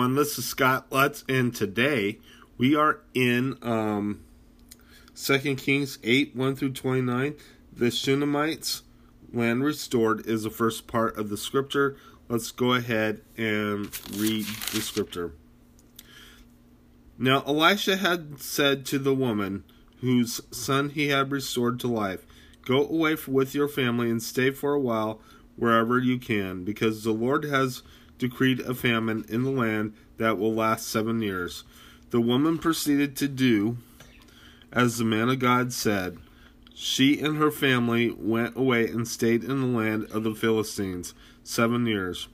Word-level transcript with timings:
everyone. 0.00 0.16
This 0.16 0.38
is 0.38 0.46
Scott 0.46 0.86
Lutz, 0.90 1.24
and 1.28 1.54
today 1.54 2.20
we 2.56 2.74
are 2.74 3.00
in 3.12 3.58
um, 3.60 4.22
2 5.14 5.56
Kings 5.56 5.98
8 6.02 6.34
1 6.34 6.56
through 6.56 6.72
29. 6.72 7.34
The 7.70 7.90
Shunammite's 7.90 8.82
land 9.30 9.62
restored 9.62 10.26
is 10.26 10.44
the 10.44 10.48
first 10.48 10.86
part 10.86 11.18
of 11.18 11.28
the 11.28 11.36
scripture. 11.36 11.98
Let's 12.30 12.50
go 12.50 12.72
ahead 12.72 13.20
and 13.36 13.90
read 14.16 14.46
the 14.72 14.80
scripture. 14.80 15.34
Now 17.18 17.42
Elisha 17.46 17.98
had 17.98 18.40
said 18.40 18.86
to 18.86 18.98
the 18.98 19.14
woman 19.14 19.64
whose 20.00 20.40
son 20.50 20.88
he 20.88 21.08
had 21.08 21.30
restored 21.30 21.78
to 21.80 21.88
life, 21.88 22.24
Go 22.64 22.88
away 22.88 23.18
with 23.28 23.54
your 23.54 23.68
family 23.68 24.08
and 24.08 24.22
stay 24.22 24.50
for 24.50 24.72
a 24.72 24.80
while 24.80 25.20
wherever 25.56 25.98
you 25.98 26.18
can, 26.18 26.64
because 26.64 27.04
the 27.04 27.12
Lord 27.12 27.44
has 27.44 27.82
decreed 28.20 28.60
a 28.60 28.74
famine 28.74 29.24
in 29.28 29.42
the 29.42 29.50
land 29.50 29.94
that 30.18 30.38
will 30.38 30.54
last 30.54 30.86
seven 30.86 31.20
years. 31.20 31.64
The 32.10 32.20
woman 32.20 32.58
proceeded 32.58 33.16
to 33.16 33.26
do 33.26 33.78
as 34.72 34.98
the 34.98 35.04
man 35.04 35.28
of 35.28 35.40
God 35.40 35.72
said. 35.72 36.18
She 36.74 37.20
and 37.20 37.36
her 37.36 37.50
family 37.50 38.10
went 38.10 38.56
away 38.56 38.86
and 38.86 39.08
stayed 39.08 39.42
in 39.42 39.60
the 39.60 39.78
land 39.78 40.06
of 40.12 40.22
the 40.22 40.34
Philistines 40.34 41.14
seven 41.42 41.86
years. 41.86 42.28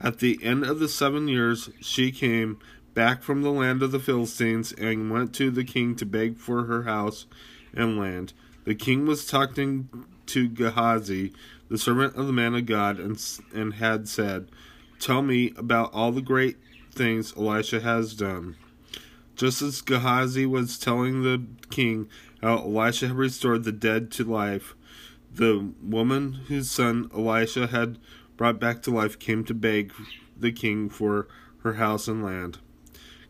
At 0.00 0.20
the 0.20 0.38
end 0.42 0.64
of 0.64 0.78
the 0.78 0.88
seven 0.88 1.28
years, 1.28 1.70
she 1.80 2.10
came 2.10 2.58
back 2.94 3.22
from 3.22 3.42
the 3.42 3.50
land 3.50 3.82
of 3.82 3.92
the 3.92 4.00
Philistines 4.00 4.72
and 4.72 5.10
went 5.10 5.34
to 5.34 5.50
the 5.50 5.64
king 5.64 5.94
to 5.96 6.06
beg 6.06 6.38
for 6.38 6.64
her 6.64 6.84
house 6.84 7.26
and 7.74 7.98
land. 7.98 8.32
The 8.64 8.74
king 8.74 9.06
was 9.06 9.26
talking 9.26 9.88
to 10.26 10.48
Gehazi, 10.48 11.32
the 11.68 11.78
servant 11.78 12.16
of 12.16 12.26
the 12.26 12.32
man 12.32 12.54
of 12.54 12.66
God, 12.66 12.98
and, 12.98 13.20
and 13.54 13.74
had 13.74 14.08
said, 14.08 14.48
Tell 14.98 15.22
me 15.22 15.52
about 15.56 15.92
all 15.92 16.10
the 16.10 16.20
great 16.20 16.56
things 16.92 17.32
Elisha 17.36 17.80
has 17.80 18.14
done. 18.14 18.56
Just 19.36 19.62
as 19.62 19.80
Gehazi 19.80 20.44
was 20.44 20.78
telling 20.78 21.22
the 21.22 21.44
king 21.70 22.08
how 22.42 22.58
Elisha 22.58 23.08
had 23.08 23.16
restored 23.16 23.62
the 23.62 23.72
dead 23.72 24.10
to 24.12 24.24
life, 24.24 24.74
the 25.32 25.72
woman 25.80 26.32
whose 26.48 26.70
son 26.70 27.08
Elisha 27.14 27.68
had 27.68 27.98
brought 28.36 28.58
back 28.58 28.82
to 28.82 28.90
life 28.90 29.18
came 29.18 29.44
to 29.44 29.54
beg 29.54 29.92
the 30.36 30.50
king 30.50 30.88
for 30.88 31.28
her 31.62 31.74
house 31.74 32.08
and 32.08 32.24
land. 32.24 32.58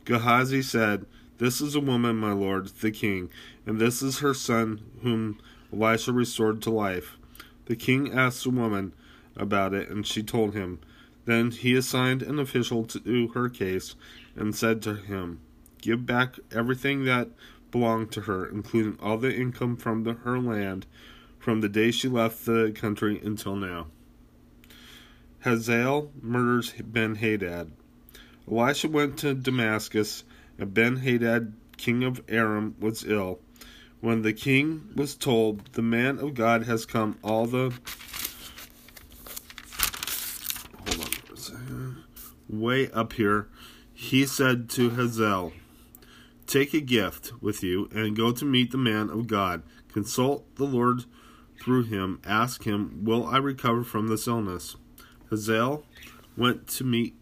Gehazi 0.06 0.62
said, 0.62 1.04
This 1.36 1.60
is 1.60 1.74
a 1.74 1.80
woman, 1.80 2.16
my 2.16 2.32
lord, 2.32 2.68
the 2.80 2.90
king, 2.90 3.28
and 3.66 3.78
this 3.78 4.00
is 4.00 4.20
her 4.20 4.32
son 4.32 4.80
whom 5.02 5.38
Elisha 5.70 6.12
restored 6.12 6.62
to 6.62 6.70
life. 6.70 7.18
The 7.66 7.76
king 7.76 8.10
asked 8.12 8.44
the 8.44 8.50
woman 8.50 8.94
about 9.36 9.74
it, 9.74 9.90
and 9.90 10.06
she 10.06 10.22
told 10.22 10.54
him. 10.54 10.80
Then 11.28 11.50
he 11.50 11.74
assigned 11.74 12.22
an 12.22 12.38
official 12.38 12.84
to 12.86 13.28
her 13.34 13.50
case 13.50 13.96
and 14.34 14.56
said 14.56 14.80
to 14.80 14.94
him, 14.94 15.40
Give 15.82 16.06
back 16.06 16.36
everything 16.50 17.04
that 17.04 17.28
belonged 17.70 18.12
to 18.12 18.22
her, 18.22 18.46
including 18.46 18.98
all 18.98 19.18
the 19.18 19.36
income 19.36 19.76
from 19.76 20.04
the, 20.04 20.14
her 20.14 20.38
land 20.38 20.86
from 21.38 21.60
the 21.60 21.68
day 21.68 21.90
she 21.90 22.08
left 22.08 22.46
the 22.46 22.72
country 22.74 23.20
until 23.22 23.56
now. 23.56 23.88
Hazael 25.40 26.10
murders 26.22 26.72
Ben 26.82 27.16
Hadad. 27.16 27.72
Elisha 28.50 28.88
went 28.88 29.18
to 29.18 29.34
Damascus, 29.34 30.24
and 30.56 30.72
Ben 30.72 30.96
Hadad, 30.96 31.52
king 31.76 32.04
of 32.04 32.22
Aram, 32.30 32.74
was 32.80 33.04
ill. 33.04 33.38
When 34.00 34.22
the 34.22 34.32
king 34.32 34.92
was 34.96 35.14
told, 35.14 35.74
The 35.74 35.82
man 35.82 36.20
of 36.20 36.32
God 36.32 36.62
has 36.62 36.86
come, 36.86 37.18
all 37.22 37.44
the 37.44 37.78
Uh, 41.50 42.02
way 42.48 42.90
up 42.90 43.14
here, 43.14 43.48
he 43.92 44.26
said 44.26 44.68
to 44.70 44.90
Hazael, 44.90 45.52
Take 46.46 46.72
a 46.72 46.80
gift 46.80 47.32
with 47.42 47.62
you 47.62 47.88
and 47.92 48.16
go 48.16 48.32
to 48.32 48.44
meet 48.44 48.70
the 48.70 48.78
man 48.78 49.10
of 49.10 49.26
God. 49.26 49.62
Consult 49.92 50.54
the 50.56 50.64
Lord 50.64 51.04
through 51.60 51.84
him. 51.84 52.20
Ask 52.24 52.64
him, 52.64 53.04
Will 53.04 53.26
I 53.26 53.36
recover 53.36 53.84
from 53.84 54.08
this 54.08 54.26
illness? 54.26 54.76
Hazael 55.30 55.84
went 56.36 56.66
to 56.68 56.84
meet 56.84 57.14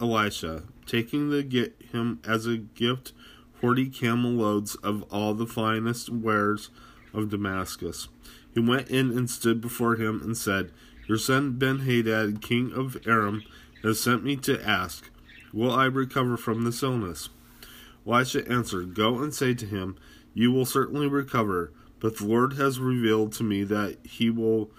Elisha, 0.00 0.62
taking 0.86 1.28
the 1.28 1.42
get 1.42 1.76
him 1.92 2.20
as 2.26 2.46
a 2.46 2.56
gift 2.56 3.12
forty 3.60 3.90
camel 3.90 4.30
loads 4.30 4.74
of 4.76 5.02
all 5.12 5.34
the 5.34 5.46
finest 5.46 6.08
wares 6.08 6.70
of 7.12 7.28
Damascus. 7.28 8.08
He 8.54 8.60
went 8.60 8.88
in 8.88 9.10
and 9.10 9.28
stood 9.28 9.60
before 9.60 9.96
him 9.96 10.20
and 10.22 10.36
said, 10.36 10.72
Your 11.06 11.18
son 11.18 11.58
Ben 11.58 11.80
Hadad, 11.80 12.40
king 12.40 12.72
of 12.72 12.96
Aram, 13.06 13.42
has 13.82 14.00
sent 14.00 14.24
me 14.24 14.36
to 14.36 14.62
ask, 14.66 15.10
Will 15.52 15.72
I 15.72 15.86
recover 15.86 16.36
from 16.36 16.62
this 16.62 16.82
illness? 16.82 17.28
Elisha 18.06 18.46
answered, 18.48 18.94
Go 18.94 19.18
and 19.18 19.34
say 19.34 19.54
to 19.54 19.66
him, 19.66 19.96
You 20.34 20.52
will 20.52 20.66
certainly 20.66 21.08
recover, 21.08 21.72
but 21.98 22.18
the 22.18 22.26
Lord 22.26 22.54
has 22.54 22.78
revealed 22.78 23.32
to 23.34 23.44
me 23.44 23.64
that 23.64 23.98
he 24.04 24.30
will 24.30 24.70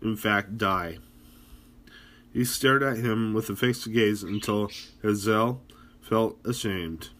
in 0.00 0.16
fact 0.16 0.58
die. 0.58 0.98
He 2.32 2.44
stared 2.44 2.82
at 2.82 2.98
him 2.98 3.34
with 3.34 3.50
a 3.50 3.56
fixed 3.56 3.92
gaze 3.92 4.22
until 4.22 4.70
Hazael 5.02 5.60
felt 6.00 6.38
ashamed. 6.44 7.10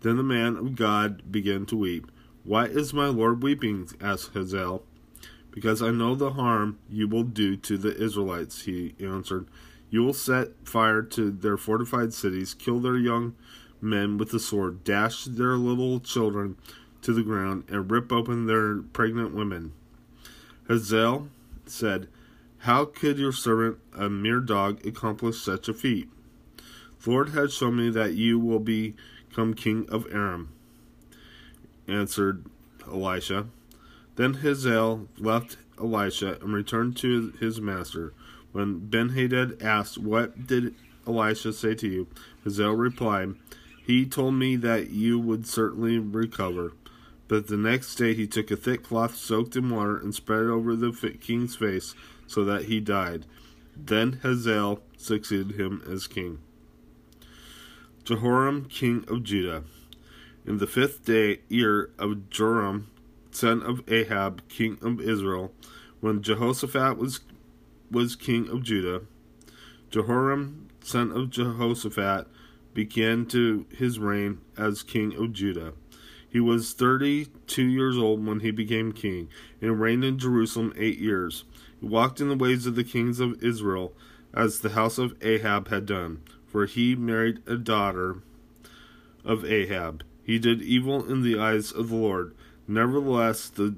Then 0.00 0.16
the 0.16 0.22
man 0.22 0.56
of 0.56 0.76
God 0.76 1.32
began 1.32 1.66
to 1.66 1.76
weep. 1.76 2.10
Why 2.44 2.66
is 2.66 2.94
my 2.94 3.06
Lord 3.06 3.42
weeping? 3.42 3.88
asked 4.00 4.32
Hazael. 4.32 4.82
Because 5.50 5.82
I 5.82 5.90
know 5.90 6.14
the 6.14 6.32
harm 6.32 6.78
you 6.88 7.08
will 7.08 7.24
do 7.24 7.56
to 7.56 7.76
the 7.76 7.96
Israelites, 7.96 8.62
he 8.62 8.94
answered. 9.00 9.48
You 9.90 10.02
will 10.02 10.14
set 10.14 10.48
fire 10.64 11.02
to 11.02 11.30
their 11.30 11.56
fortified 11.56 12.12
cities, 12.12 12.54
kill 12.54 12.80
their 12.80 12.96
young 12.96 13.34
men 13.80 14.18
with 14.18 14.30
the 14.30 14.40
sword, 14.40 14.84
dash 14.84 15.24
their 15.24 15.56
little 15.56 16.00
children 16.00 16.56
to 17.02 17.12
the 17.12 17.22
ground, 17.22 17.64
and 17.68 17.90
rip 17.90 18.12
open 18.12 18.46
their 18.46 18.76
pregnant 18.76 19.34
women. 19.34 19.72
Hazael 20.68 21.28
said, 21.64 22.08
How 22.58 22.84
could 22.84 23.18
your 23.18 23.32
servant, 23.32 23.78
a 23.96 24.10
mere 24.10 24.40
dog, 24.40 24.84
accomplish 24.86 25.40
such 25.40 25.68
a 25.68 25.74
feat? 25.74 26.08
The 27.02 27.10
Lord 27.10 27.30
has 27.30 27.54
shown 27.54 27.76
me 27.76 27.90
that 27.90 28.14
you 28.14 28.38
will 28.38 28.58
become 28.58 29.54
king 29.54 29.88
of 29.88 30.06
Aram, 30.12 30.50
answered 31.86 32.44
Elisha. 32.86 33.46
Then 34.16 34.34
Hazael 34.34 35.08
left 35.16 35.56
Elisha 35.78 36.38
and 36.42 36.52
returned 36.52 36.96
to 36.98 37.32
his 37.38 37.60
master. 37.60 38.12
When 38.52 38.80
Benhadad 38.88 39.62
asked, 39.62 39.98
What 39.98 40.46
did 40.46 40.74
Elisha 41.06 41.52
say 41.52 41.74
to 41.74 41.88
you? 41.88 42.06
Hazael 42.44 42.72
replied, 42.72 43.34
He 43.84 44.06
told 44.06 44.34
me 44.34 44.56
that 44.56 44.90
you 44.90 45.18
would 45.18 45.46
certainly 45.46 45.98
recover. 45.98 46.72
But 47.28 47.48
the 47.48 47.58
next 47.58 47.94
day 47.96 48.14
he 48.14 48.26
took 48.26 48.50
a 48.50 48.56
thick 48.56 48.82
cloth 48.82 49.14
soaked 49.14 49.54
in 49.54 49.68
water 49.68 49.98
and 49.98 50.14
spread 50.14 50.44
it 50.44 50.50
over 50.50 50.74
the 50.74 50.92
king's 51.20 51.56
face 51.56 51.94
so 52.26 52.44
that 52.44 52.64
he 52.64 52.80
died. 52.80 53.26
Then 53.76 54.20
Hazael 54.22 54.80
succeeded 54.96 55.60
him 55.60 55.82
as 55.88 56.06
king. 56.06 56.38
Jehoram, 58.04 58.64
king 58.64 59.04
of 59.08 59.22
Judah. 59.22 59.64
In 60.46 60.56
the 60.56 60.66
fifth 60.66 61.04
day 61.04 61.40
year 61.48 61.90
of 61.98 62.30
Joram, 62.30 62.90
son 63.30 63.62
of 63.62 63.82
Ahab, 63.86 64.40
king 64.48 64.78
of 64.80 64.98
Israel, 64.98 65.52
when 66.00 66.22
Jehoshaphat 66.22 66.96
was 66.96 67.20
was 67.90 68.16
king 68.16 68.48
of 68.48 68.62
Judah. 68.62 69.02
Jehoram, 69.90 70.68
son 70.80 71.12
of 71.12 71.30
Jehoshaphat, 71.30 72.26
began 72.74 73.26
to 73.26 73.66
his 73.76 73.98
reign 73.98 74.40
as 74.56 74.82
king 74.82 75.14
of 75.16 75.32
Judah. 75.32 75.72
He 76.30 76.40
was 76.40 76.74
thirty 76.74 77.28
two 77.46 77.64
years 77.64 77.96
old 77.96 78.24
when 78.24 78.40
he 78.40 78.50
became 78.50 78.92
king, 78.92 79.28
and 79.62 79.80
reigned 79.80 80.04
in 80.04 80.18
Jerusalem 80.18 80.74
eight 80.76 80.98
years. 80.98 81.44
He 81.80 81.86
walked 81.86 82.20
in 82.20 82.28
the 82.28 82.36
ways 82.36 82.66
of 82.66 82.74
the 82.74 82.84
kings 82.84 83.18
of 83.18 83.42
Israel, 83.42 83.94
as 84.34 84.60
the 84.60 84.70
house 84.70 84.98
of 84.98 85.16
Ahab 85.22 85.68
had 85.68 85.86
done, 85.86 86.20
for 86.46 86.66
he 86.66 86.94
married 86.94 87.40
a 87.46 87.56
daughter 87.56 88.22
of 89.24 89.44
Ahab. 89.44 90.04
He 90.22 90.38
did 90.38 90.60
evil 90.60 91.10
in 91.10 91.22
the 91.22 91.38
eyes 91.38 91.72
of 91.72 91.88
the 91.88 91.96
Lord. 91.96 92.34
Nevertheless, 92.66 93.48
the, 93.48 93.74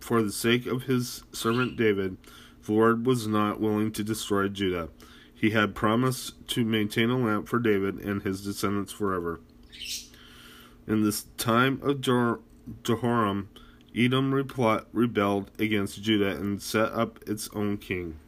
for 0.00 0.22
the 0.22 0.32
sake 0.32 0.64
of 0.66 0.84
his 0.84 1.22
servant 1.32 1.76
David, 1.76 2.16
the 2.66 2.72
Lord 2.72 3.06
was 3.06 3.26
not 3.26 3.60
willing 3.60 3.92
to 3.92 4.04
destroy 4.04 4.48
Judah. 4.48 4.88
He 5.34 5.50
had 5.50 5.74
promised 5.74 6.48
to 6.48 6.64
maintain 6.64 7.10
a 7.10 7.18
lamp 7.18 7.48
for 7.48 7.58
David 7.58 7.96
and 7.96 8.22
his 8.22 8.42
descendants 8.42 8.92
forever. 8.92 9.40
In 10.86 11.02
this 11.02 11.26
time 11.36 11.80
of 11.82 12.00
Jehoram, 12.82 13.48
Edom 13.94 14.32
rebelled 14.32 15.50
against 15.58 16.02
Judah 16.02 16.36
and 16.36 16.60
set 16.62 16.92
up 16.92 17.18
its 17.26 17.48
own 17.54 17.76
king. 17.76 18.18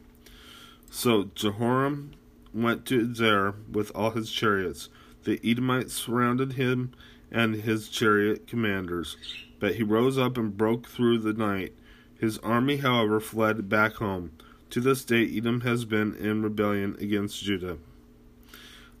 So 0.91 1.29
Jehoram 1.35 2.11
went 2.53 2.85
to 2.87 3.07
Zair 3.07 3.55
with 3.71 3.91
all 3.93 4.11
his 4.11 4.31
chariots. 4.31 4.89
The 5.23 5.39
Edomites 5.43 5.93
surrounded 5.93 6.53
him 6.53 6.93
and 7.31 7.55
his 7.55 7.89
chariot 7.89 8.47
commanders, 8.47 9.17
but 9.59 9.75
he 9.75 9.83
rose 9.83 10.17
up 10.17 10.37
and 10.37 10.55
broke 10.55 10.87
through 10.87 11.19
the 11.19 11.33
night 11.33 11.73
his 12.19 12.37
army, 12.39 12.77
however, 12.77 13.19
fled 13.19 13.69
back 13.69 13.95
home. 13.95 14.31
To 14.71 14.81
this 14.81 15.05
day, 15.05 15.23
Edom 15.23 15.61
has 15.61 15.85
been 15.85 16.15
in 16.15 16.41
rebellion 16.43 16.97
against 16.99 17.43
Judah. 17.43 17.77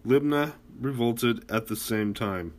Libnah 0.05 0.53
revolted 0.79 1.49
at 1.51 1.67
the 1.67 1.75
same 1.75 2.13
time. 2.13 2.53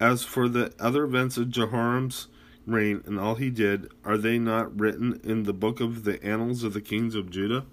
As 0.00 0.24
for 0.24 0.48
the 0.48 0.72
other 0.78 1.04
events 1.04 1.36
of 1.36 1.50
Jehoram's 1.50 2.28
reign 2.66 3.02
and 3.06 3.18
all 3.18 3.34
he 3.34 3.50
did, 3.50 3.90
are 4.04 4.16
they 4.16 4.38
not 4.38 4.78
written 4.78 5.20
in 5.24 5.42
the 5.42 5.52
book 5.52 5.80
of 5.80 6.04
the 6.04 6.22
annals 6.24 6.62
of 6.62 6.72
the 6.72 6.80
kings 6.80 7.14
of 7.14 7.30
Judah? 7.30 7.64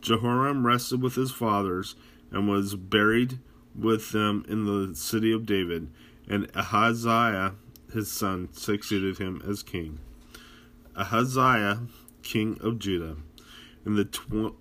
Jehoram 0.00 0.66
rested 0.66 1.02
with 1.02 1.14
his 1.14 1.30
fathers 1.30 1.94
and 2.30 2.48
was 2.48 2.74
buried 2.74 3.38
with 3.78 4.12
them 4.12 4.44
in 4.48 4.64
the 4.64 4.94
city 4.94 5.32
of 5.32 5.46
David, 5.46 5.90
and 6.28 6.50
Ahaziah 6.54 7.54
his 7.92 8.10
son 8.10 8.48
succeeded 8.52 9.18
him 9.18 9.42
as 9.46 9.62
king. 9.62 9.98
Ahaziah, 10.98 11.82
king 12.22 12.58
of 12.60 12.78
Judah, 12.78 13.16
in 13.86 13.94
the 13.94 14.04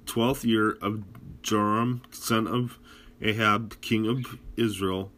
twelfth 0.06 0.45
year 0.45 0.78
of 0.81 1.04
Joram, 1.42 2.04
son 2.12 2.48
of 2.48 2.78
Ahab, 3.22 3.81
king 3.81 4.07
of 4.07 4.38
Israel, 4.56 5.12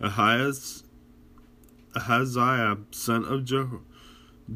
Ahaziah, 0.00 0.78
son 2.92 3.24
of 3.24 3.44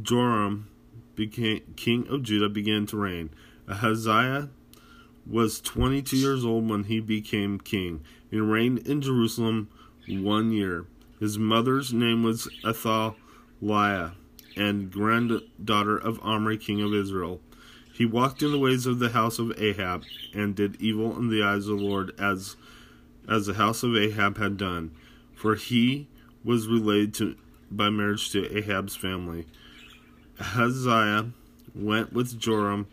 Joram, 0.02 0.68
became 1.16 1.62
king 1.76 2.06
of 2.08 2.22
Judah, 2.22 2.48
began 2.48 2.86
to 2.86 2.96
reign. 2.96 3.30
Ahaziah 3.68 4.50
was 5.26 5.60
22 5.60 6.16
years 6.16 6.44
old 6.44 6.68
when 6.68 6.84
he 6.84 7.00
became 7.00 7.58
king 7.58 8.04
and 8.30 8.50
reigned 8.50 8.86
in 8.86 9.00
Jerusalem 9.00 9.68
one 10.06 10.52
year. 10.52 10.86
His 11.18 11.38
mother's 11.38 11.92
name 11.92 12.22
was 12.22 12.48
Athaliah, 12.64 14.12
and 14.56 14.90
granddaughter 14.90 15.96
of 15.96 16.20
Omri, 16.22 16.58
king 16.58 16.80
of 16.80 16.94
Israel. 16.94 17.40
He 17.92 18.04
walked 18.04 18.42
in 18.42 18.52
the 18.52 18.58
ways 18.58 18.86
of 18.86 18.98
the 18.98 19.10
house 19.10 19.38
of 19.38 19.58
Ahab, 19.60 20.04
and 20.32 20.54
did 20.54 20.80
evil 20.80 21.16
in 21.16 21.28
the 21.28 21.42
eyes 21.42 21.68
of 21.68 21.78
the 21.78 21.84
Lord, 21.84 22.12
as 22.18 22.56
as 23.26 23.46
the 23.46 23.54
house 23.54 23.82
of 23.82 23.96
Ahab 23.96 24.36
had 24.36 24.56
done, 24.56 24.90
for 25.34 25.54
he 25.54 26.08
was 26.44 26.66
related 26.66 27.14
to 27.14 27.36
by 27.70 27.90
marriage 27.90 28.30
to 28.32 28.56
Ahab's 28.56 28.96
family. 28.96 29.46
Ahaziah 30.38 31.30
went 31.74 32.12
with 32.12 32.38
Joram 32.38 32.86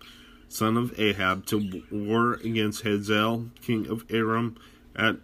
son 0.52 0.76
of 0.76 1.00
Ahab, 1.00 1.46
to 1.46 1.84
war 1.90 2.34
against 2.34 2.84
Hazael, 2.84 3.50
king 3.62 3.88
of 3.88 4.04
Aram, 4.10 4.58
at, 4.96 5.16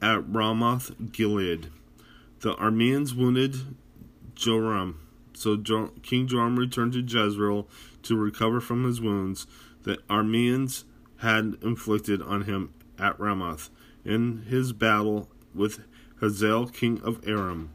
at 0.00 0.28
Ramoth 0.28 0.92
Gilead. 1.12 1.68
The 2.40 2.54
Arameans 2.54 3.14
wounded 3.14 3.56
Joram, 4.42 4.98
so 5.34 5.56
King 6.02 6.26
Joram 6.26 6.58
returned 6.58 6.94
to 6.94 7.00
Jezreel 7.00 7.68
to 8.02 8.16
recover 8.16 8.60
from 8.60 8.84
his 8.84 9.00
wounds 9.00 9.46
that 9.84 10.06
Arameans 10.08 10.82
had 11.18 11.56
inflicted 11.62 12.20
on 12.20 12.42
him 12.42 12.74
at 12.98 13.18
Ramoth 13.20 13.70
in 14.04 14.42
his 14.48 14.72
battle 14.72 15.28
with 15.54 15.84
Hazael, 16.20 16.66
king 16.66 17.00
of 17.02 17.26
Aram. 17.26 17.70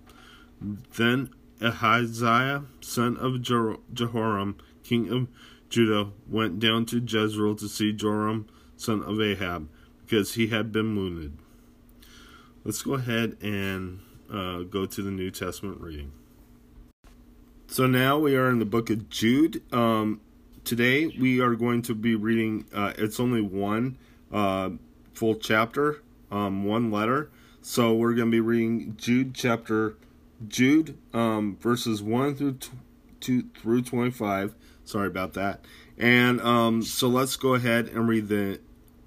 Then 0.97 1.29
Ahaziah, 1.61 2.65
son 2.81 3.15
of 3.15 3.41
Jehoram, 3.41 4.57
king 4.83 5.09
of 5.09 5.29
Judah, 5.69 6.11
went 6.29 6.59
down 6.59 6.85
to 6.87 6.99
Jezreel 6.99 7.55
to 7.55 7.69
see 7.69 7.93
Joram, 7.93 8.45
son 8.75 9.03
of 9.03 9.21
Ahab, 9.21 9.69
because 10.05 10.33
he 10.33 10.47
had 10.47 10.73
been 10.73 10.97
wounded. 10.97 11.37
Let's 12.65 12.81
go 12.81 12.95
ahead 12.95 13.37
and 13.41 14.01
uh, 14.29 14.63
go 14.63 14.85
to 14.85 15.01
the 15.01 15.11
New 15.11 15.31
Testament 15.31 15.79
reading. 15.79 16.11
So 17.69 17.85
now 17.85 18.17
we 18.17 18.35
are 18.35 18.49
in 18.49 18.59
the 18.59 18.65
book 18.65 18.89
of 18.89 19.09
Jude. 19.09 19.61
Um, 19.73 20.21
today 20.63 21.07
we 21.07 21.41
are 21.41 21.53
going 21.53 21.81
to 21.83 21.93
be 21.93 22.15
reading, 22.15 22.65
uh, 22.73 22.93
it's 22.97 23.19
only 23.19 23.41
one 23.41 23.97
uh, 24.31 24.69
full 25.13 25.35
chapter, 25.35 26.01
um, 26.31 26.63
one 26.63 26.91
letter. 26.91 27.29
So 27.61 27.93
we're 27.93 28.13
going 28.13 28.29
to 28.29 28.31
be 28.31 28.39
reading 28.39 28.95
Jude 28.97 29.35
chapter, 29.35 29.97
Jude 30.47 30.97
um, 31.13 31.57
verses 31.59 32.01
1 32.01 32.35
through, 32.35 32.53
t- 32.53 32.69
two, 33.19 33.43
through 33.61 33.81
25 33.81 34.55
Sorry 34.85 35.07
about 35.07 35.33
that. 35.33 35.65
And 35.97 36.39
um, 36.39 36.81
so 36.81 37.09
let's 37.09 37.35
go 37.35 37.55
ahead 37.55 37.87
and 37.87 38.07
read 38.07 38.29
the 38.29 38.61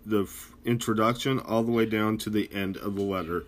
the 0.05 0.29
introduction 0.65 1.39
all 1.39 1.63
the 1.63 1.73
way 1.73 1.87
down 1.87 2.19
to 2.19 2.31
the 2.31 2.53
end 2.53 2.77
of 2.77 2.97
the 2.97 3.03
letter. 3.03 3.45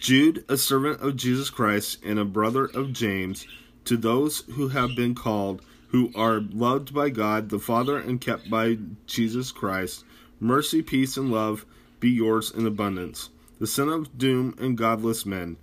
Jude, 0.00 0.44
a 0.48 0.56
servant 0.56 1.00
of 1.00 1.16
Jesus 1.16 1.50
Christ 1.50 1.98
and 2.02 2.18
a 2.18 2.24
brother 2.24 2.64
of 2.64 2.92
James, 2.92 3.46
to 3.84 3.96
those 3.96 4.40
who 4.52 4.68
have 4.68 4.96
been 4.96 5.14
called, 5.14 5.62
who 5.88 6.10
are 6.14 6.40
loved 6.40 6.94
by 6.94 7.10
God 7.10 7.48
the 7.48 7.58
Father 7.58 7.98
and 7.98 8.20
kept 8.20 8.48
by 8.48 8.78
Jesus 9.06 9.52
Christ, 9.52 10.04
mercy, 10.40 10.82
peace, 10.82 11.16
and 11.16 11.30
love 11.30 11.66
be 12.00 12.10
yours 12.10 12.50
in 12.50 12.66
abundance. 12.66 13.30
The 13.58 13.66
sin 13.66 13.88
of 13.88 14.18
doom 14.18 14.54
and 14.58 14.76
godless 14.76 15.24
men. 15.24 15.56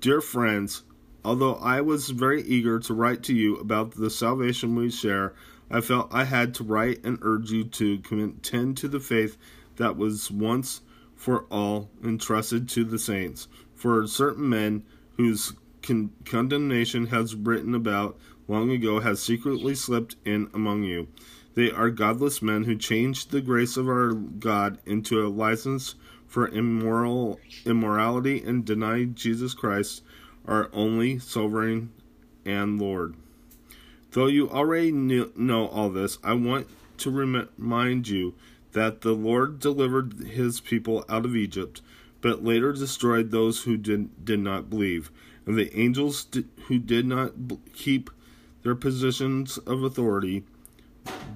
Dear 0.00 0.20
friends, 0.20 0.82
Although 1.26 1.56
I 1.56 1.80
was 1.80 2.10
very 2.10 2.42
eager 2.42 2.78
to 2.78 2.94
write 2.94 3.24
to 3.24 3.34
you 3.34 3.56
about 3.56 3.96
the 3.96 4.10
salvation 4.10 4.76
we 4.76 4.90
share, 4.90 5.34
I 5.68 5.80
felt 5.80 6.14
I 6.14 6.22
had 6.22 6.54
to 6.54 6.62
write 6.62 7.04
and 7.04 7.18
urge 7.20 7.50
you 7.50 7.64
to 7.64 7.98
contend 7.98 8.76
to 8.76 8.86
the 8.86 9.00
faith 9.00 9.36
that 9.74 9.96
was 9.96 10.30
once 10.30 10.82
for 11.16 11.46
all 11.50 11.90
entrusted 12.04 12.68
to 12.68 12.84
the 12.84 13.00
saints. 13.00 13.48
For 13.74 14.06
certain 14.06 14.48
men 14.48 14.84
whose 15.16 15.54
con- 15.86 16.10
condemnation 16.24 17.06
has 17.06 17.34
written 17.34 17.74
about 17.74 18.18
long 18.48 18.70
ago 18.70 19.00
has 19.00 19.20
secretly 19.22 19.74
slipped 19.74 20.16
in 20.24 20.48
among 20.52 20.84
you. 20.84 21.08
They 21.54 21.70
are 21.70 21.90
godless 21.90 22.42
men 22.42 22.64
who 22.64 22.76
changed 22.76 23.30
the 23.30 23.40
grace 23.40 23.76
of 23.76 23.88
our 23.88 24.12
God 24.12 24.78
into 24.84 25.24
a 25.24 25.28
license 25.28 25.94
for 26.26 26.48
immoral 26.48 27.40
immorality 27.64 28.42
and 28.42 28.64
denied 28.64 29.16
Jesus 29.16 29.54
Christ 29.54 30.02
our 30.46 30.68
only 30.72 31.18
sovereign 31.18 31.90
and 32.44 32.80
Lord. 32.80 33.14
Though 34.12 34.26
you 34.26 34.48
already 34.50 34.92
know 34.92 35.66
all 35.68 35.90
this, 35.90 36.18
I 36.22 36.34
want 36.34 36.68
to 36.98 37.10
remind 37.10 38.08
you 38.08 38.34
that 38.72 39.00
the 39.00 39.12
Lord 39.12 39.58
delivered 39.58 40.12
his 40.28 40.60
people 40.60 41.04
out 41.08 41.24
of 41.24 41.36
Egypt, 41.36 41.80
but 42.20 42.44
later 42.44 42.72
destroyed 42.72 43.30
those 43.30 43.62
who 43.62 43.76
did, 43.76 44.24
did 44.24 44.40
not 44.40 44.70
believe. 44.70 45.10
And 45.46 45.56
the 45.56 45.74
angels 45.78 46.26
who 46.66 46.78
did 46.78 47.06
not 47.06 47.32
keep 47.72 48.10
their 48.62 48.74
positions 48.74 49.58
of 49.58 49.82
authority, 49.84 50.44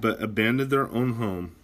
but 0.01 0.21
abandoned 0.21 0.69
their 0.69 0.91
own 0.91 1.13
home, 1.13 1.55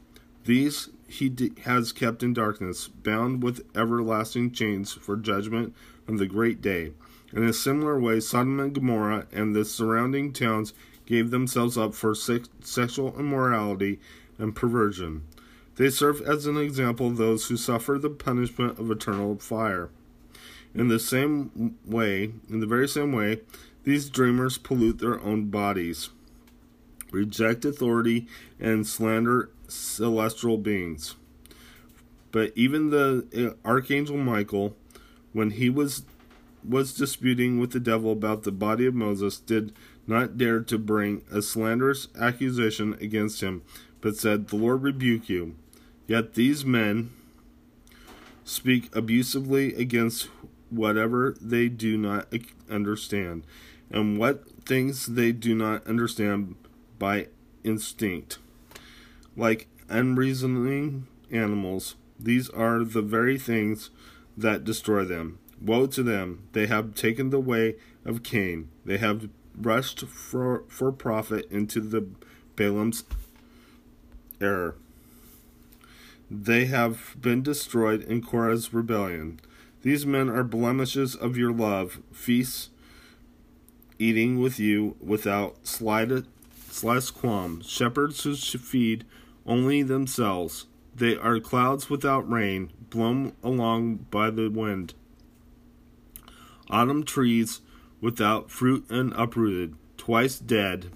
these 0.45 0.89
he 1.07 1.33
has 1.63 1.91
kept 1.91 2.23
in 2.23 2.33
darkness, 2.33 2.87
bound 2.87 3.43
with 3.43 3.65
everlasting 3.75 4.51
chains 4.51 4.93
for 4.93 5.17
judgment 5.17 5.73
on 6.07 6.17
the 6.17 6.25
great 6.25 6.61
day. 6.61 6.93
In 7.33 7.43
a 7.43 7.53
similar 7.53 7.99
way, 7.99 8.21
Sodom 8.21 8.59
and 8.59 8.73
Gomorrah 8.73 9.27
and 9.33 9.53
the 9.53 9.65
surrounding 9.65 10.31
towns 10.31 10.73
gave 11.05 11.29
themselves 11.29 11.77
up 11.77 11.93
for 11.93 12.15
sex- 12.15 12.49
sexual 12.61 13.17
immorality 13.19 13.99
and 14.37 14.55
perversion. 14.55 15.23
They 15.75 15.89
serve 15.89 16.21
as 16.21 16.45
an 16.45 16.57
example 16.57 17.07
of 17.07 17.17
those 17.17 17.47
who 17.47 17.57
suffer 17.57 17.97
the 17.97 18.09
punishment 18.09 18.79
of 18.79 18.89
eternal 18.89 19.37
fire. 19.37 19.89
In 20.77 20.89
the 20.89 20.99
same 20.99 21.75
way, 21.85 22.33
in 22.49 22.59
the 22.59 22.67
very 22.67 22.87
same 22.87 23.11
way, 23.11 23.41
these 23.83 24.09
dreamers 24.09 24.59
pollute 24.59 24.99
their 24.99 25.19
own 25.21 25.45
bodies, 25.45 26.11
reject 27.11 27.65
authority, 27.65 28.27
and 28.59 28.85
slander 28.85 29.49
celestial 29.67 30.59
beings. 30.59 31.15
But 32.31 32.53
even 32.55 32.91
the 32.91 33.55
uh, 33.65 33.67
archangel 33.67 34.17
Michael, 34.17 34.75
when 35.33 35.49
he 35.51 35.69
was 35.69 36.03
was 36.63 36.93
disputing 36.93 37.59
with 37.59 37.71
the 37.71 37.79
devil 37.79 38.11
about 38.11 38.43
the 38.43 38.51
body 38.51 38.85
of 38.85 38.93
Moses 38.93 39.39
did 39.39 39.73
not 40.05 40.37
dare 40.37 40.59
to 40.59 40.77
bring 40.77 41.23
a 41.31 41.41
slanderous 41.41 42.07
accusation 42.19 42.95
against 42.99 43.41
him, 43.41 43.63
but 44.01 44.17
said, 44.17 44.47
The 44.47 44.57
Lord 44.57 44.83
rebuke 44.83 45.29
you. 45.29 45.55
Yet 46.07 46.33
these 46.33 46.65
men 46.65 47.11
speak 48.43 48.93
abusively 48.95 49.73
against 49.75 50.29
whatever 50.69 51.35
they 51.39 51.69
do 51.69 51.97
not 51.97 52.27
understand, 52.69 53.43
and 53.89 54.17
what 54.17 54.49
things 54.65 55.05
they 55.07 55.31
do 55.31 55.55
not 55.55 55.85
understand 55.87 56.55
by 56.99 57.27
instinct. 57.63 58.37
Like 59.35 59.67
unreasoning 59.89 61.07
animals, 61.31 61.95
these 62.19 62.49
are 62.49 62.83
the 62.83 63.01
very 63.01 63.37
things 63.37 63.89
that 64.35 64.63
destroy 64.63 65.05
them. 65.05 65.39
Woe 65.61 65.87
to 65.87 66.03
them! 66.03 66.47
They 66.53 66.67
have 66.67 66.95
taken 66.95 67.29
the 67.29 67.39
way 67.39 67.75
of 68.05 68.23
Cain. 68.23 68.69
They 68.85 68.97
have 68.97 69.29
rushed 69.55 70.01
for, 70.01 70.63
for 70.67 70.91
profit 70.91 71.49
into 71.51 71.81
the 71.81 72.07
Balaam's 72.55 73.03
error. 74.39 74.75
They 76.29 76.65
have 76.65 77.15
been 77.19 77.41
destroyed 77.41 78.03
in 78.03 78.21
Korah's 78.21 78.73
rebellion. 78.73 79.39
These 79.87 80.05
men 80.05 80.27
are 80.27 80.43
blemishes 80.43 81.15
of 81.15 81.37
your 81.37 81.53
love, 81.53 82.01
feasts 82.11 82.71
eating 83.97 84.37
with 84.37 84.59
you 84.59 84.97
without 84.99 85.65
slightest 85.65 86.25
qualm, 87.15 87.61
shepherds 87.61 88.21
who 88.21 88.35
feed 88.35 89.05
only 89.45 89.83
themselves. 89.83 90.65
They 90.93 91.15
are 91.15 91.39
clouds 91.39 91.89
without 91.89 92.29
rain, 92.29 92.73
blown 92.89 93.31
along 93.41 94.07
by 94.11 94.29
the 94.29 94.49
wind. 94.49 94.93
Autumn 96.69 97.05
trees 97.05 97.61
without 98.01 98.51
fruit 98.51 98.85
and 98.89 99.13
uprooted, 99.15 99.75
twice 99.95 100.37
dead. 100.37 100.91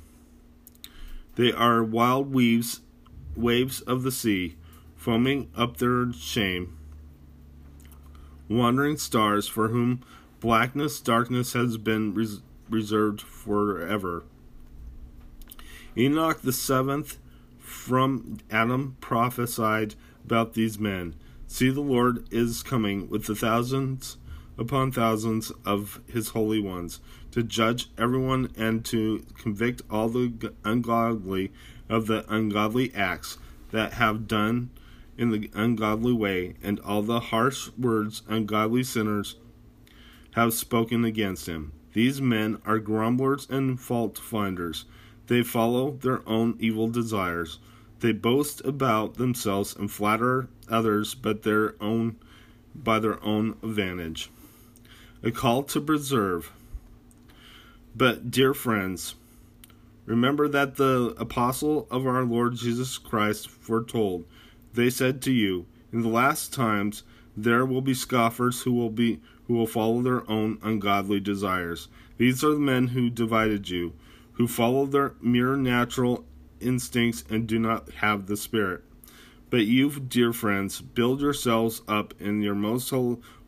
They 1.35 1.53
are 1.53 1.81
wild 1.81 2.33
weaves, 2.33 2.81
waves 3.37 3.79
of 3.79 4.03
the 4.03 4.11
sea, 4.11 4.57
foaming 4.97 5.49
up 5.55 5.77
their 5.77 6.11
shame. 6.11 6.75
Wandering 8.51 8.97
stars 8.97 9.47
for 9.47 9.69
whom 9.69 10.01
blackness, 10.41 10.99
darkness 10.99 11.53
has 11.53 11.77
been 11.77 12.13
res- 12.13 12.41
reserved 12.69 13.21
forever. 13.21 14.25
Enoch 15.97 16.41
the 16.41 16.51
seventh 16.51 17.17
from 17.59 18.39
Adam 18.51 18.97
prophesied 18.99 19.95
about 20.25 20.53
these 20.53 20.77
men. 20.77 21.15
See, 21.47 21.69
the 21.69 21.79
Lord 21.79 22.27
is 22.29 22.61
coming 22.61 23.09
with 23.09 23.25
the 23.25 23.35
thousands 23.35 24.17
upon 24.57 24.91
thousands 24.91 25.53
of 25.65 26.01
his 26.11 26.29
holy 26.29 26.59
ones 26.59 26.99
to 27.31 27.43
judge 27.43 27.89
everyone 27.97 28.51
and 28.57 28.83
to 28.83 29.25
convict 29.37 29.81
all 29.89 30.09
the 30.09 30.53
ungodly 30.65 31.53
of 31.87 32.07
the 32.07 32.25
ungodly 32.27 32.93
acts 32.93 33.37
that 33.71 33.93
have 33.93 34.27
done 34.27 34.71
in 35.21 35.29
the 35.29 35.51
ungodly 35.53 36.11
way 36.11 36.55
and 36.63 36.79
all 36.79 37.03
the 37.03 37.19
harsh 37.19 37.69
words 37.77 38.23
ungodly 38.27 38.83
sinners 38.83 39.35
have 40.31 40.51
spoken 40.51 41.05
against 41.05 41.45
him. 41.45 41.71
These 41.93 42.19
men 42.19 42.59
are 42.65 42.79
grumblers 42.79 43.47
and 43.47 43.79
fault 43.79 44.17
finders. 44.17 44.85
They 45.27 45.43
follow 45.43 45.91
their 45.91 46.27
own 46.27 46.57
evil 46.59 46.87
desires. 46.87 47.59
They 47.99 48.13
boast 48.13 48.65
about 48.65 49.15
themselves 49.15 49.75
and 49.75 49.91
flatter 49.91 50.47
others 50.67 51.13
but 51.13 51.43
their 51.43 51.75
own 51.79 52.15
by 52.73 52.97
their 52.97 53.23
own 53.23 53.57
advantage. 53.61 54.31
A 55.21 55.29
call 55.29 55.61
to 55.63 55.81
preserve. 55.81 56.51
But 57.95 58.31
dear 58.31 58.55
friends, 58.55 59.13
remember 60.07 60.47
that 60.47 60.77
the 60.77 61.13
apostle 61.19 61.87
of 61.91 62.07
our 62.07 62.23
Lord 62.23 62.55
Jesus 62.55 62.97
Christ 62.97 63.49
foretold. 63.49 64.25
They 64.73 64.89
said 64.89 65.21
to 65.23 65.31
you, 65.31 65.65
in 65.91 66.01
the 66.01 66.09
last 66.09 66.53
times 66.53 67.03
there 67.35 67.65
will 67.65 67.81
be 67.81 67.93
scoffers 67.93 68.61
who 68.61 68.73
will 68.73 68.89
be 68.89 69.19
who 69.47 69.55
will 69.55 69.67
follow 69.67 70.01
their 70.01 70.29
own 70.29 70.57
ungodly 70.61 71.19
desires. 71.19 71.89
These 72.17 72.43
are 72.43 72.51
the 72.51 72.59
men 72.59 72.87
who 72.87 73.09
divided 73.09 73.69
you, 73.69 73.93
who 74.33 74.47
follow 74.47 74.85
their 74.85 75.15
mere 75.21 75.57
natural 75.57 76.23
instincts 76.61 77.25
and 77.29 77.47
do 77.47 77.59
not 77.59 77.91
have 77.95 78.27
the 78.27 78.37
Spirit. 78.37 78.83
But 79.49 79.65
you, 79.65 79.89
dear 79.89 80.31
friends, 80.31 80.79
build 80.79 81.19
yourselves 81.19 81.81
up 81.87 82.13
in 82.19 82.41
your 82.41 82.55
most 82.55 82.93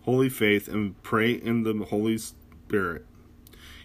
holy 0.01 0.30
faith 0.30 0.68
and 0.68 1.01
pray 1.03 1.32
in 1.32 1.63
the 1.63 1.86
Holy 1.86 2.18
Spirit. 2.18 3.06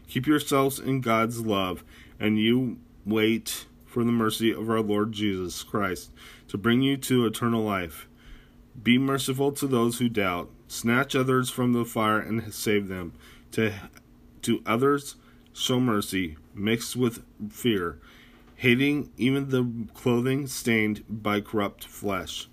Keep 0.09 0.27
yourselves 0.27 0.81
in 0.81 1.01
God's 1.01 1.41
love, 1.43 1.85
and 2.19 2.39
you 2.39 2.79
wait 3.07 3.67
for 3.87 4.03
the 4.03 4.11
mercy 4.11 4.53
of 4.53 4.69
our 4.69 4.81
Lord 4.81 5.13
Jesus 5.13 5.63
Christ 5.63 6.11
to 6.49 6.59
bring 6.59 6.83
you 6.83 6.97
to 6.97 7.27
eternal 7.27 7.63
life. 7.63 8.09
Be 8.83 8.99
merciful 8.99 9.53
to 9.53 9.67
those 9.67 9.99
who 9.99 10.09
doubt. 10.09 10.51
Snatch 10.67 11.15
others 11.15 11.51
from 11.51 11.73
the 11.73 11.85
fire 11.85 12.19
and 12.19 12.53
save 12.53 12.89
them. 12.89 13.13
To, 13.53 13.73
to 14.43 14.63
others, 14.67 15.17
show 15.53 15.81
mercy, 15.81 16.37
mixed 16.55 16.97
with 16.97 17.25
fear, 17.51 17.99
hating 18.57 19.11
even 19.17 19.49
the 19.49 19.89
clothing 19.95 20.47
stained 20.47 21.05
by 21.09 21.41
corrupt 21.41 21.85
flesh. 21.85 22.49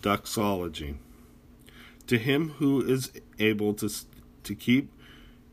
Doxology. 0.00 0.96
To 2.06 2.18
him 2.18 2.50
who 2.58 2.80
is 2.82 3.12
able 3.38 3.74
to, 3.74 3.90
to 4.44 4.54
keep 4.54 4.90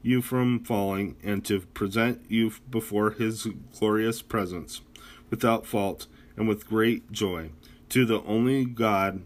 you 0.01 0.21
from 0.21 0.63
falling 0.63 1.15
and 1.23 1.43
to 1.45 1.59
present 1.59 2.21
you 2.29 2.53
before 2.69 3.11
his 3.11 3.47
glorious 3.77 4.21
presence 4.21 4.81
without 5.29 5.65
fault 5.65 6.07
and 6.37 6.47
with 6.47 6.67
great 6.67 7.11
joy. 7.11 7.49
To 7.89 8.05
the 8.05 8.21
only 8.23 8.63
God 8.63 9.23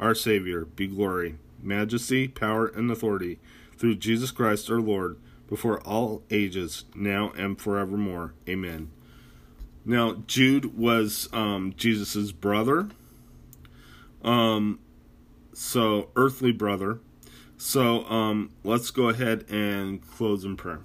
our 0.00 0.14
Savior, 0.14 0.64
be 0.64 0.88
glory, 0.88 1.36
majesty, 1.62 2.26
power, 2.26 2.66
and 2.66 2.90
authority 2.90 3.38
through 3.78 3.94
Jesus 3.94 4.32
Christ 4.32 4.68
our 4.68 4.80
Lord, 4.80 5.16
before 5.48 5.80
all 5.82 6.22
ages, 6.30 6.84
now 6.94 7.32
and 7.36 7.60
forevermore. 7.60 8.34
Amen. 8.48 8.90
Now, 9.84 10.22
Jude 10.26 10.76
was 10.76 11.28
um, 11.32 11.74
Jesus' 11.76 12.32
brother, 12.32 12.88
um, 14.22 14.78
so 15.52 16.08
earthly 16.16 16.52
brother. 16.52 17.00
So 17.56 18.04
um, 18.06 18.50
let's 18.64 18.90
go 18.90 19.08
ahead 19.08 19.44
and 19.48 20.00
close 20.08 20.44
in 20.44 20.56
prayer. 20.56 20.80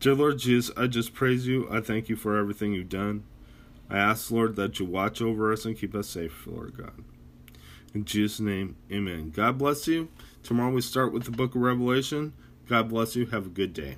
Dear 0.00 0.14
Lord 0.14 0.38
Jesus, 0.38 0.74
I 0.76 0.86
just 0.86 1.14
praise 1.14 1.46
you. 1.46 1.68
I 1.70 1.80
thank 1.80 2.08
you 2.08 2.16
for 2.16 2.36
everything 2.36 2.72
you've 2.72 2.88
done. 2.88 3.24
I 3.92 3.98
ask, 3.98 4.30
Lord, 4.30 4.56
that 4.56 4.80
you 4.80 4.86
watch 4.86 5.20
over 5.20 5.52
us 5.52 5.66
and 5.66 5.76
keep 5.78 5.94
us 5.94 6.08
safe, 6.08 6.46
Lord 6.46 6.78
God. 6.78 6.94
In 7.94 8.06
Jesus' 8.06 8.40
name, 8.40 8.76
amen. 8.90 9.30
God 9.30 9.58
bless 9.58 9.86
you. 9.86 10.08
Tomorrow 10.42 10.72
we 10.72 10.80
start 10.80 11.12
with 11.12 11.24
the 11.24 11.30
book 11.30 11.54
of 11.54 11.60
Revelation. 11.60 12.32
God 12.66 12.88
bless 12.88 13.16
you. 13.16 13.26
Have 13.26 13.46
a 13.46 13.50
good 13.50 13.74
day. 13.74 13.96